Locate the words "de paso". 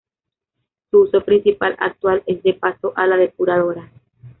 2.41-2.91